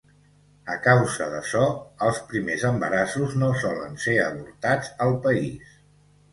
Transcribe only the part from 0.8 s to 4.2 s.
causa d'açò, els primers embarassos no solen ser